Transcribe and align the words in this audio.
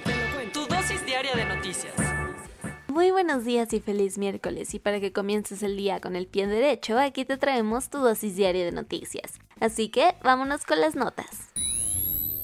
Cuento. 0.00 0.50
Tu 0.52 0.74
dosis 0.74 1.04
diaria 1.04 1.34
de 1.34 1.44
noticias. 1.44 1.94
Muy 2.88 3.10
buenos 3.10 3.44
días 3.44 3.72
y 3.72 3.80
feliz 3.80 4.18
miércoles. 4.18 4.74
Y 4.74 4.78
para 4.78 5.00
que 5.00 5.12
comiences 5.12 5.62
el 5.62 5.76
día 5.76 6.00
con 6.00 6.16
el 6.16 6.26
pie 6.26 6.46
derecho, 6.46 6.98
aquí 6.98 7.24
te 7.24 7.36
traemos 7.36 7.90
tu 7.90 7.98
dosis 7.98 8.36
diaria 8.36 8.64
de 8.64 8.72
noticias. 8.72 9.38
Así 9.60 9.88
que 9.88 10.14
vámonos 10.22 10.64
con 10.64 10.80
las 10.80 10.94
notas. 10.94 11.50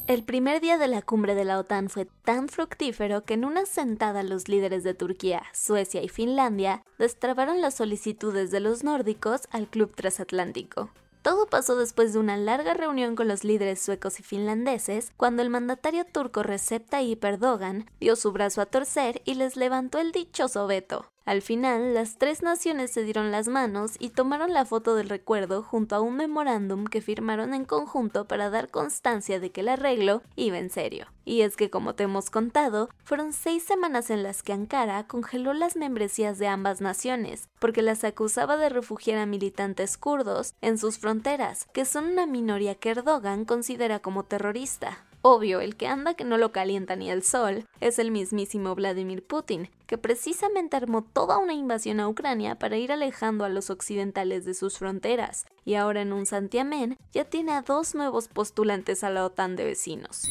El 0.09 0.25
primer 0.25 0.61
día 0.61 0.79
de 0.79 0.89
la 0.89 1.01
cumbre 1.01 1.35
de 1.35 1.45
la 1.45 1.59
OTAN 1.59 1.89
fue 1.89 2.07
tan 2.25 2.49
fructífero 2.49 3.25
que 3.25 3.35
en 3.35 3.45
una 3.45 3.67
sentada 3.67 4.23
los 4.25 4.49
líderes 4.49 4.83
de 4.83 4.95
Turquía, 4.95 5.45
Suecia 5.55 6.03
y 6.03 6.09
Finlandia 6.09 6.85
destrabaron 6.99 7.61
las 7.61 7.77
solicitudes 7.77 8.51
de 8.51 8.61
los 8.61 8.83
nórdicos 8.83 9.43
al 9.53 9.69
club 9.69 9.95
transatlántico. 9.95 10.91
Todo 11.23 11.47
pasó 11.47 11.77
después 11.77 12.13
de 12.13 12.19
una 12.19 12.37
larga 12.37 12.75
reunión 12.75 13.15
con 13.15 13.29
los 13.29 13.45
líderes 13.45 13.81
suecos 13.81 14.19
y 14.19 14.25
finlandeses, 14.25 15.13
cuando 15.17 15.43
el 15.43 15.51
mandatario 15.51 16.05
turco 16.05 16.43
Recep 16.43 16.89
Tayyip 16.89 17.25
Erdogan 17.25 17.89
dio 18.01 18.17
su 18.17 18.33
brazo 18.33 18.61
a 18.61 18.67
torcer 18.67 19.23
y 19.25 19.35
les 19.35 19.57
levantó 19.57 20.01
el 20.01 20.11
dichoso 20.11 20.67
veto. 20.67 21.12
Al 21.25 21.41
final, 21.41 21.95
las 21.95 22.19
tres 22.19 22.43
naciones 22.43 22.91
se 22.91 23.05
dieron 23.05 23.31
las 23.31 23.47
manos 23.47 23.93
y 23.99 24.11
tomaron 24.11 24.53
la 24.53 24.65
foto 24.65 24.97
del 24.97 25.09
recuerdo 25.09 25.63
junto 25.63 25.95
a 25.95 26.01
un 26.01 26.17
memorándum 26.17 26.85
que 26.85 27.01
firmaron 27.01 27.55
en 27.55 27.65
conjunto 27.65 28.27
para 28.27 28.51
dar 28.51 28.71
constancia 28.71 29.39
de 29.39 29.51
que 29.53 29.61
el 29.61 29.69
arreglo 29.69 30.23
iba 30.35 30.59
en 30.59 30.71
serio. 30.71 31.07
Y 31.25 31.43
es 31.43 31.57
que, 31.57 31.71
como 31.71 31.95
te 31.95 32.05
hemos 32.05 32.31
contado, 32.31 32.89
fueron 33.05 33.33
seis 33.33 33.63
semanas 33.63 34.11
en 34.11 34.25
las 34.25 34.43
que 34.43 34.53
Ankara 34.53 35.07
congeló 35.07 35.53
las 35.53 35.77
membresías 35.77 36.39
de 36.39 36.49
ambas 36.49 36.81
naciones, 36.81 37.49
porque 37.61 37.83
las 37.83 38.03
acusaba 38.03 38.57
de 38.57 38.69
refugiar 38.69 39.19
a 39.19 39.27
militantes 39.27 39.97
kurdos 39.97 40.55
en 40.61 40.79
sus 40.79 40.99
fronteras, 40.99 41.69
que 41.73 41.85
son 41.85 42.07
una 42.07 42.27
minoría 42.27 42.75
que 42.75 42.91
Erdogan 42.91 43.45
considera 43.45 44.01
como 44.01 44.25
terrorista. 44.25 45.05
Obvio, 45.25 45.61
el 45.61 45.77
que 45.77 45.87
anda 45.87 46.15
que 46.15 46.25
no 46.25 46.37
lo 46.37 46.51
calienta 46.51 46.97
ni 46.97 47.09
el 47.09 47.23
sol 47.23 47.65
es 47.81 48.01
el 48.01 48.11
mismísimo 48.11 48.75
Vladimir 48.75 49.25
Putin, 49.25 49.71
que 49.87 49.97
precisamente 49.97 50.77
armó 50.77 51.03
toda 51.03 51.39
una 51.39 51.55
invasión 51.55 52.01
a 52.01 52.09
Ucrania 52.09 52.57
para 52.57 52.77
ir 52.77 52.91
alejando 52.91 53.45
a 53.45 53.49
los 53.49 53.71
occidentales 53.71 54.45
de 54.45 54.55
sus 54.55 54.79
fronteras, 54.79 55.47
y 55.65 55.75
ahora 55.75 56.03
en 56.03 56.13
un 56.13 56.27
santiamén 56.27 56.97
ya 57.13 57.25
tiene 57.25 57.53
a 57.53 57.63
dos 57.63 57.95
nuevos 57.95 58.27
postulantes 58.27 59.05
a 59.05 59.11
la 59.11 59.25
OTAN 59.25 59.55
de 59.55 59.65
vecinos. 59.65 60.25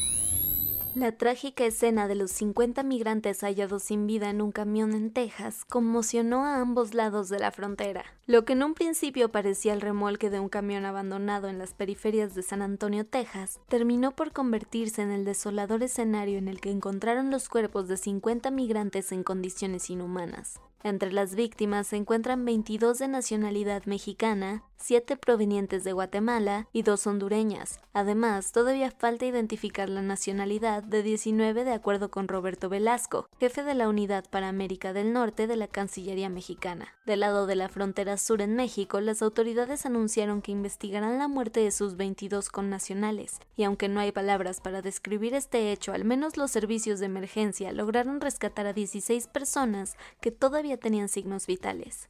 La 0.94 1.12
trágica 1.12 1.64
escena 1.64 2.06
de 2.06 2.14
los 2.14 2.30
50 2.32 2.82
migrantes 2.82 3.40
hallados 3.40 3.82
sin 3.82 4.06
vida 4.06 4.28
en 4.28 4.42
un 4.42 4.52
camión 4.52 4.92
en 4.92 5.10
Texas 5.10 5.64
conmocionó 5.64 6.44
a 6.44 6.60
ambos 6.60 6.92
lados 6.92 7.30
de 7.30 7.38
la 7.38 7.50
frontera. 7.50 8.04
Lo 8.26 8.44
que 8.44 8.52
en 8.52 8.62
un 8.62 8.74
principio 8.74 9.30
parecía 9.30 9.72
el 9.72 9.80
remolque 9.80 10.28
de 10.28 10.38
un 10.38 10.50
camión 10.50 10.84
abandonado 10.84 11.48
en 11.48 11.58
las 11.58 11.72
periferias 11.72 12.34
de 12.34 12.42
San 12.42 12.60
Antonio, 12.60 13.06
Texas, 13.06 13.58
terminó 13.68 14.10
por 14.10 14.32
convertirse 14.32 15.00
en 15.00 15.12
el 15.12 15.24
desolador 15.24 15.82
escenario 15.82 16.36
en 16.36 16.48
el 16.48 16.60
que 16.60 16.70
encontraron 16.70 17.30
los 17.30 17.48
cuerpos 17.48 17.88
de 17.88 17.96
50 17.96 18.50
migrantes 18.50 19.12
en 19.12 19.24
condiciones 19.24 19.88
inhumanas. 19.88 20.60
Entre 20.84 21.10
las 21.10 21.34
víctimas 21.36 21.86
se 21.86 21.96
encuentran 21.96 22.44
22 22.44 22.98
de 22.98 23.08
nacionalidad 23.08 23.84
mexicana, 23.86 24.64
7 24.82 25.16
provenientes 25.16 25.84
de 25.84 25.92
Guatemala 25.92 26.66
y 26.72 26.82
2 26.82 27.06
hondureñas. 27.06 27.78
Además, 27.92 28.50
todavía 28.50 28.90
falta 28.90 29.24
identificar 29.24 29.88
la 29.88 30.02
nacionalidad 30.02 30.82
de 30.82 31.04
19 31.04 31.64
de 31.64 31.72
acuerdo 31.72 32.10
con 32.10 32.26
Roberto 32.26 32.68
Velasco, 32.68 33.28
jefe 33.38 33.62
de 33.62 33.74
la 33.74 33.88
Unidad 33.88 34.24
para 34.28 34.48
América 34.48 34.92
del 34.92 35.12
Norte 35.12 35.46
de 35.46 35.54
la 35.54 35.68
Cancillería 35.68 36.28
mexicana. 36.28 36.88
Del 37.06 37.20
lado 37.20 37.46
de 37.46 37.54
la 37.54 37.68
frontera 37.68 38.16
sur 38.16 38.42
en 38.42 38.56
México, 38.56 39.00
las 39.00 39.22
autoridades 39.22 39.86
anunciaron 39.86 40.42
que 40.42 40.50
investigarán 40.50 41.18
la 41.18 41.28
muerte 41.28 41.60
de 41.60 41.70
sus 41.70 41.96
22 41.96 42.48
connacionales, 42.48 43.38
y 43.56 43.62
aunque 43.62 43.88
no 43.88 44.00
hay 44.00 44.10
palabras 44.10 44.60
para 44.60 44.82
describir 44.82 45.34
este 45.34 45.70
hecho, 45.70 45.92
al 45.92 46.04
menos 46.04 46.36
los 46.36 46.50
servicios 46.50 46.98
de 46.98 47.06
emergencia 47.06 47.72
lograron 47.72 48.20
rescatar 48.20 48.66
a 48.66 48.72
16 48.72 49.28
personas 49.28 49.96
que 50.20 50.32
todavía 50.32 50.76
tenían 50.76 51.08
signos 51.08 51.46
vitales. 51.46 52.08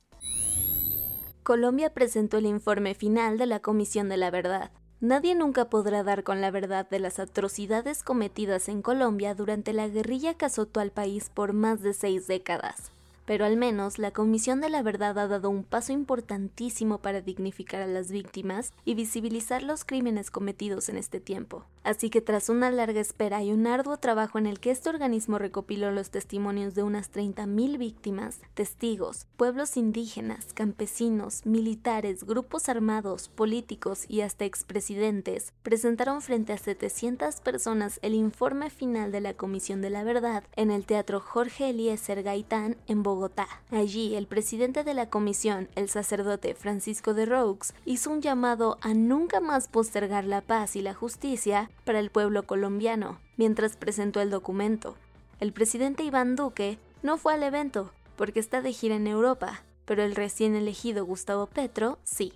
Colombia 1.42 1.92
presentó 1.92 2.38
el 2.38 2.46
informe 2.46 2.94
final 2.94 3.36
de 3.36 3.46
la 3.46 3.58
Comisión 3.58 4.08
de 4.08 4.16
la 4.16 4.30
Verdad. 4.30 4.70
Nadie 5.00 5.34
nunca 5.34 5.68
podrá 5.68 6.04
dar 6.04 6.22
con 6.22 6.40
la 6.40 6.52
verdad 6.52 6.88
de 6.88 7.00
las 7.00 7.18
atrocidades 7.18 8.04
cometidas 8.04 8.68
en 8.68 8.80
Colombia 8.80 9.34
durante 9.34 9.72
la 9.72 9.88
guerrilla 9.88 10.34
que 10.34 10.44
azotó 10.44 10.78
al 10.78 10.92
país 10.92 11.30
por 11.34 11.52
más 11.52 11.82
de 11.82 11.94
seis 11.94 12.28
décadas 12.28 12.92
pero 13.24 13.44
al 13.44 13.56
menos 13.56 13.98
la 13.98 14.10
Comisión 14.10 14.60
de 14.60 14.68
la 14.68 14.82
Verdad 14.82 15.18
ha 15.18 15.28
dado 15.28 15.50
un 15.50 15.64
paso 15.64 15.92
importantísimo 15.92 16.98
para 16.98 17.20
dignificar 17.20 17.82
a 17.82 17.86
las 17.86 18.10
víctimas 18.10 18.72
y 18.84 18.94
visibilizar 18.94 19.62
los 19.62 19.84
crímenes 19.84 20.30
cometidos 20.30 20.88
en 20.88 20.96
este 20.96 21.20
tiempo. 21.20 21.64
Así 21.84 22.10
que 22.10 22.20
tras 22.20 22.48
una 22.48 22.70
larga 22.70 23.00
espera 23.00 23.42
y 23.42 23.52
un 23.52 23.66
arduo 23.66 23.96
trabajo 23.96 24.38
en 24.38 24.46
el 24.46 24.60
que 24.60 24.70
este 24.70 24.88
organismo 24.88 25.38
recopiló 25.38 25.90
los 25.90 26.10
testimonios 26.10 26.74
de 26.74 26.82
unas 26.82 27.12
30.000 27.12 27.78
víctimas, 27.78 28.40
testigos, 28.54 29.26
pueblos 29.36 29.76
indígenas, 29.76 30.52
campesinos, 30.52 31.44
militares, 31.44 32.24
grupos 32.24 32.68
armados, 32.68 33.28
políticos 33.28 34.04
y 34.08 34.20
hasta 34.20 34.44
expresidentes, 34.44 35.52
presentaron 35.62 36.22
frente 36.22 36.52
a 36.52 36.58
700 36.58 37.40
personas 37.40 37.98
el 38.02 38.14
informe 38.14 38.70
final 38.70 39.10
de 39.10 39.20
la 39.20 39.34
Comisión 39.34 39.80
de 39.80 39.90
la 39.90 40.04
Verdad 40.04 40.44
en 40.56 40.70
el 40.70 40.86
Teatro 40.86 41.20
Jorge 41.20 41.70
Eliezer 41.70 42.22
Gaitán 42.22 42.76
en 42.86 43.02
Bogotá 43.02 43.11
Bogotá. 43.14 43.46
Allí, 43.70 44.14
el 44.14 44.26
presidente 44.26 44.84
de 44.84 44.94
la 44.94 45.10
comisión, 45.10 45.68
el 45.74 45.90
sacerdote 45.90 46.54
Francisco 46.54 47.12
de 47.12 47.26
Roux, 47.26 47.58
hizo 47.84 48.10
un 48.10 48.22
llamado 48.22 48.78
a 48.80 48.94
nunca 48.94 49.40
más 49.40 49.68
postergar 49.68 50.24
la 50.24 50.40
paz 50.40 50.76
y 50.76 50.80
la 50.80 50.94
justicia 50.94 51.70
para 51.84 52.00
el 52.00 52.10
pueblo 52.10 52.44
colombiano, 52.44 53.18
mientras 53.36 53.76
presentó 53.76 54.22
el 54.22 54.30
documento. 54.30 54.96
El 55.40 55.52
presidente 55.52 56.04
Iván 56.04 56.36
Duque 56.36 56.78
no 57.02 57.18
fue 57.18 57.34
al 57.34 57.42
evento, 57.42 57.90
porque 58.16 58.40
está 58.40 58.62
de 58.62 58.72
gira 58.72 58.96
en 58.96 59.06
Europa, 59.06 59.62
pero 59.84 60.02
el 60.02 60.14
recién 60.14 60.54
elegido 60.54 61.04
Gustavo 61.04 61.46
Petro 61.46 61.98
sí. 62.04 62.32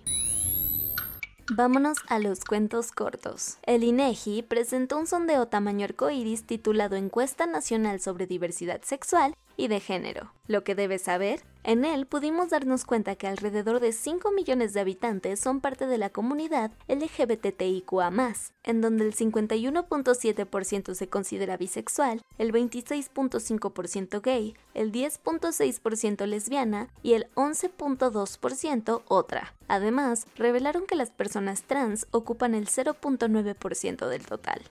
Vámonos 1.49 1.99
a 2.09 2.19
los 2.19 2.43
cuentos 2.43 2.91
cortos. 2.91 3.57
El 3.63 3.85
INEGI 3.85 4.43
presentó 4.43 4.97
un 4.97 5.07
sondeo 5.07 5.47
tamaño 5.47 5.85
arcoíris 5.85 6.43
titulado 6.45 6.97
Encuesta 6.97 7.47
Nacional 7.47 8.01
sobre 8.01 8.27
Diversidad 8.27 8.81
Sexual 8.83 9.33
y 9.57 9.67
de 9.67 9.79
Género. 9.79 10.31
Lo 10.47 10.63
que 10.63 10.75
debes 10.75 11.01
saber 11.01 11.43
en 11.63 11.83
él 11.83 12.05
pudimos 12.05 12.51
darnos 12.51 12.85
cuenta 12.85 13.17
que 13.17 13.27
alrededor 13.27 13.81
de 13.81 13.91
5 13.91 14.31
millones 14.31 14.73
de 14.73 14.79
habitantes 14.79 15.41
son 15.41 15.59
parte 15.59 15.85
de 15.85 15.97
la 15.97 16.09
comunidad 16.09 16.71
LGBTIQA, 16.87 18.13
en 18.63 18.81
donde 18.81 19.05
el 19.05 19.13
51.7% 19.13 20.93
se 20.93 21.09
considera 21.09 21.57
bisexual, 21.57 22.21
el 22.37 22.53
26.5% 22.53 24.21
gay, 24.21 24.55
el 24.73 24.93
10.6% 24.93 26.25
lesbiana 26.25 26.87
y 27.03 27.13
el 27.13 27.27
11.2% 27.35 29.01
otra. 29.09 29.53
Además, 29.67 30.25
revelaron 30.37 30.85
que 30.85 30.95
las 30.95 31.11
personas 31.11 31.63
trans 31.63 32.07
ocupan 32.11 32.55
el 32.55 32.67
0.9% 32.67 34.07
del 34.07 34.25
total. 34.25 34.61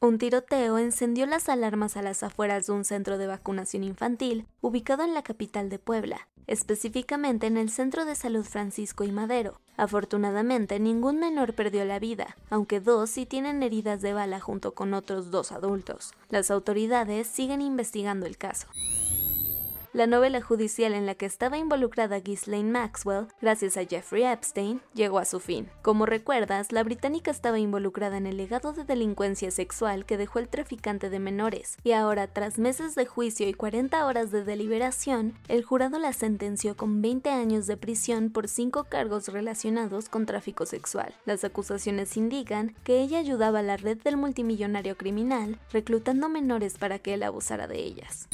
Un 0.00 0.18
tiroteo 0.18 0.78
encendió 0.78 1.26
las 1.26 1.48
alarmas 1.48 1.96
a 1.96 2.02
las 2.02 2.22
afueras 2.22 2.68
de 2.68 2.72
un 2.72 2.84
centro 2.84 3.18
de 3.18 3.26
vacunación 3.26 3.82
infantil 3.82 4.46
ubicado 4.60 5.02
en 5.02 5.12
la 5.12 5.22
capital 5.22 5.68
de 5.70 5.80
Puebla, 5.80 6.28
específicamente 6.46 7.48
en 7.48 7.56
el 7.56 7.68
Centro 7.68 8.04
de 8.04 8.14
Salud 8.14 8.44
Francisco 8.44 9.02
y 9.02 9.10
Madero. 9.10 9.60
Afortunadamente, 9.76 10.78
ningún 10.78 11.18
menor 11.18 11.52
perdió 11.52 11.84
la 11.84 11.98
vida, 11.98 12.36
aunque 12.48 12.78
dos 12.78 13.10
sí 13.10 13.26
tienen 13.26 13.60
heridas 13.64 14.00
de 14.00 14.12
bala 14.12 14.38
junto 14.38 14.72
con 14.72 14.94
otros 14.94 15.32
dos 15.32 15.50
adultos. 15.50 16.12
Las 16.28 16.52
autoridades 16.52 17.26
siguen 17.26 17.60
investigando 17.60 18.26
el 18.26 18.38
caso. 18.38 18.68
La 19.94 20.06
novela 20.06 20.42
judicial 20.42 20.92
en 20.92 21.06
la 21.06 21.14
que 21.14 21.24
estaba 21.24 21.56
involucrada 21.56 22.20
Ghislaine 22.20 22.70
Maxwell, 22.70 23.28
gracias 23.40 23.78
a 23.78 23.86
Jeffrey 23.86 24.22
Epstein, 24.22 24.82
llegó 24.92 25.18
a 25.18 25.24
su 25.24 25.40
fin. 25.40 25.70
Como 25.80 26.04
recuerdas, 26.04 26.72
la 26.72 26.82
británica 26.82 27.30
estaba 27.30 27.58
involucrada 27.58 28.18
en 28.18 28.26
el 28.26 28.36
legado 28.36 28.74
de 28.74 28.84
delincuencia 28.84 29.50
sexual 29.50 30.04
que 30.04 30.18
dejó 30.18 30.40
el 30.40 30.48
traficante 30.48 31.08
de 31.08 31.18
menores, 31.20 31.78
y 31.84 31.92
ahora, 31.92 32.26
tras 32.26 32.58
meses 32.58 32.94
de 32.96 33.06
juicio 33.06 33.48
y 33.48 33.54
40 33.54 34.04
horas 34.04 34.30
de 34.30 34.44
deliberación, 34.44 35.38
el 35.48 35.64
jurado 35.64 35.98
la 35.98 36.12
sentenció 36.12 36.76
con 36.76 37.00
20 37.00 37.30
años 37.30 37.66
de 37.66 37.78
prisión 37.78 38.28
por 38.28 38.46
cinco 38.46 38.84
cargos 38.84 39.28
relacionados 39.28 40.10
con 40.10 40.26
tráfico 40.26 40.66
sexual. 40.66 41.14
Las 41.24 41.44
acusaciones 41.44 42.14
indican 42.18 42.76
que 42.84 43.00
ella 43.00 43.20
ayudaba 43.20 43.60
a 43.60 43.62
la 43.62 43.78
red 43.78 43.96
del 44.02 44.18
multimillonario 44.18 44.98
criminal, 44.98 45.58
reclutando 45.72 46.28
menores 46.28 46.76
para 46.76 46.98
que 46.98 47.14
él 47.14 47.22
abusara 47.22 47.66
de 47.66 47.78
ellas. 47.78 48.28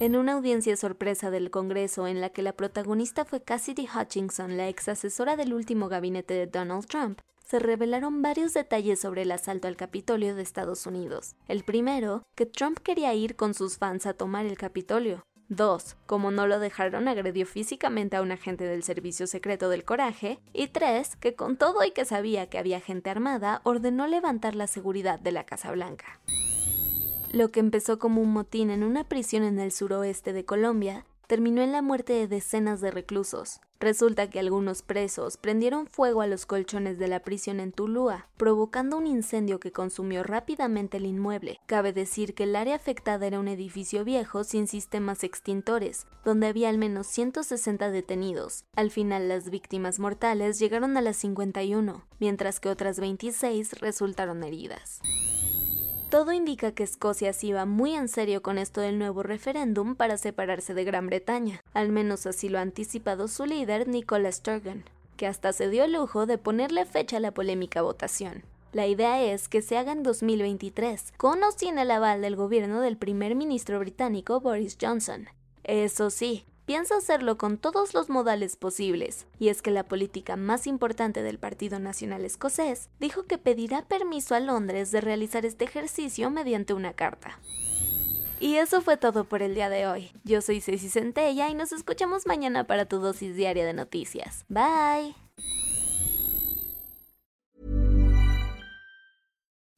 En 0.00 0.14
una 0.14 0.34
audiencia 0.34 0.76
sorpresa 0.76 1.32
del 1.32 1.50
Congreso 1.50 2.06
en 2.06 2.20
la 2.20 2.30
que 2.30 2.42
la 2.42 2.52
protagonista 2.52 3.24
fue 3.24 3.42
Cassidy 3.42 3.88
Hutchinson, 3.92 4.56
la 4.56 4.68
ex 4.68 4.88
asesora 4.88 5.34
del 5.34 5.52
último 5.52 5.88
gabinete 5.88 6.34
de 6.34 6.46
Donald 6.46 6.86
Trump, 6.86 7.20
se 7.44 7.58
revelaron 7.58 8.22
varios 8.22 8.54
detalles 8.54 9.00
sobre 9.00 9.22
el 9.22 9.32
asalto 9.32 9.66
al 9.66 9.76
Capitolio 9.76 10.36
de 10.36 10.42
Estados 10.42 10.86
Unidos. 10.86 11.34
El 11.48 11.64
primero, 11.64 12.22
que 12.36 12.46
Trump 12.46 12.78
quería 12.78 13.12
ir 13.14 13.34
con 13.34 13.54
sus 13.54 13.78
fans 13.78 14.06
a 14.06 14.14
tomar 14.14 14.46
el 14.46 14.56
Capitolio. 14.56 15.26
Dos, 15.48 15.96
como 16.06 16.30
no 16.30 16.46
lo 16.46 16.60
dejaron, 16.60 17.08
agredió 17.08 17.44
físicamente 17.44 18.16
a 18.16 18.22
un 18.22 18.30
agente 18.30 18.64
del 18.64 18.84
Servicio 18.84 19.26
Secreto 19.26 19.68
del 19.68 19.82
Coraje. 19.82 20.38
Y 20.52 20.68
tres, 20.68 21.16
que 21.16 21.34
con 21.34 21.56
todo 21.56 21.82
y 21.84 21.90
que 21.90 22.04
sabía 22.04 22.48
que 22.48 22.58
había 22.58 22.80
gente 22.80 23.10
armada, 23.10 23.62
ordenó 23.64 24.06
levantar 24.06 24.54
la 24.54 24.68
seguridad 24.68 25.18
de 25.18 25.32
la 25.32 25.44
Casa 25.44 25.72
Blanca. 25.72 26.20
Lo 27.32 27.50
que 27.50 27.60
empezó 27.60 27.98
como 27.98 28.22
un 28.22 28.32
motín 28.32 28.70
en 28.70 28.82
una 28.82 29.04
prisión 29.04 29.42
en 29.44 29.58
el 29.58 29.70
suroeste 29.70 30.32
de 30.32 30.44
Colombia 30.44 31.04
terminó 31.26 31.60
en 31.60 31.72
la 31.72 31.82
muerte 31.82 32.14
de 32.14 32.26
decenas 32.26 32.80
de 32.80 32.90
reclusos. 32.90 33.60
Resulta 33.80 34.28
que 34.30 34.40
algunos 34.40 34.82
presos 34.82 35.36
prendieron 35.36 35.86
fuego 35.86 36.22
a 36.22 36.26
los 36.26 36.46
colchones 36.46 36.98
de 36.98 37.06
la 37.06 37.20
prisión 37.20 37.60
en 37.60 37.70
Tulúa, 37.70 38.28
provocando 38.38 38.96
un 38.96 39.06
incendio 39.06 39.60
que 39.60 39.70
consumió 39.70 40.24
rápidamente 40.24 40.96
el 40.96 41.04
inmueble. 41.04 41.60
Cabe 41.66 41.92
decir 41.92 42.34
que 42.34 42.44
el 42.44 42.56
área 42.56 42.74
afectada 42.74 43.26
era 43.26 43.38
un 43.38 43.46
edificio 43.46 44.04
viejo 44.04 44.42
sin 44.42 44.66
sistemas 44.66 45.22
extintores, 45.22 46.06
donde 46.24 46.48
había 46.48 46.70
al 46.70 46.78
menos 46.78 47.06
160 47.08 47.90
detenidos. 47.90 48.64
Al 48.74 48.90
final 48.90 49.28
las 49.28 49.50
víctimas 49.50 50.00
mortales 50.00 50.58
llegaron 50.58 50.96
a 50.96 51.02
las 51.02 51.18
51, 51.18 52.04
mientras 52.18 52.58
que 52.58 52.70
otras 52.70 52.98
26 52.98 53.80
resultaron 53.80 54.42
heridas. 54.42 55.02
Todo 56.10 56.32
indica 56.32 56.72
que 56.72 56.84
Escocia 56.84 57.34
se 57.34 57.48
iba 57.48 57.66
muy 57.66 57.94
en 57.94 58.08
serio 58.08 58.40
con 58.40 58.56
esto 58.56 58.80
del 58.80 58.98
nuevo 58.98 59.22
referéndum 59.22 59.94
para 59.94 60.16
separarse 60.16 60.72
de 60.72 60.84
Gran 60.84 61.06
Bretaña, 61.06 61.62
al 61.74 61.90
menos 61.90 62.24
así 62.24 62.48
lo 62.48 62.58
ha 62.58 62.62
anticipado 62.62 63.28
su 63.28 63.44
líder 63.44 63.88
Nicola 63.88 64.32
Sturgeon, 64.32 64.84
que 65.18 65.26
hasta 65.26 65.52
se 65.52 65.68
dio 65.68 65.84
el 65.84 65.92
lujo 65.92 66.24
de 66.24 66.38
ponerle 66.38 66.86
fecha 66.86 67.18
a 67.18 67.20
la 67.20 67.32
polémica 67.32 67.82
votación. 67.82 68.42
La 68.72 68.86
idea 68.86 69.22
es 69.22 69.48
que 69.48 69.60
se 69.60 69.76
haga 69.76 69.92
en 69.92 70.02
2023, 70.02 71.12
con 71.18 71.42
o 71.42 71.52
sin 71.52 71.78
el 71.78 71.90
aval 71.90 72.22
del 72.22 72.36
gobierno 72.36 72.80
del 72.80 72.96
primer 72.96 73.34
ministro 73.34 73.78
británico 73.78 74.40
Boris 74.40 74.78
Johnson. 74.80 75.28
Eso 75.62 76.08
sí, 76.08 76.46
piensa 76.68 76.98
hacerlo 76.98 77.38
con 77.38 77.56
todos 77.56 77.94
los 77.94 78.10
modales 78.10 78.56
posibles, 78.56 79.26
y 79.38 79.48
es 79.48 79.62
que 79.62 79.70
la 79.70 79.84
política 79.84 80.36
más 80.36 80.66
importante 80.66 81.22
del 81.22 81.38
Partido 81.38 81.78
Nacional 81.78 82.26
Escocés 82.26 82.90
dijo 83.00 83.22
que 83.24 83.38
pedirá 83.38 83.86
permiso 83.86 84.34
a 84.34 84.40
Londres 84.40 84.90
de 84.90 85.00
realizar 85.00 85.46
este 85.46 85.64
ejercicio 85.64 86.28
mediante 86.28 86.74
una 86.74 86.92
carta. 86.92 87.40
Y 88.38 88.56
eso 88.56 88.82
fue 88.82 88.98
todo 88.98 89.24
por 89.24 89.40
el 89.40 89.54
día 89.54 89.70
de 89.70 89.86
hoy. 89.86 90.12
Yo 90.24 90.42
soy 90.42 90.60
Ceci 90.60 90.90
Centella 90.90 91.48
y 91.48 91.54
nos 91.54 91.72
escuchamos 91.72 92.26
mañana 92.26 92.66
para 92.66 92.84
tu 92.84 92.98
dosis 92.98 93.34
diaria 93.34 93.64
de 93.64 93.72
noticias. 93.72 94.44
Bye. 94.50 95.14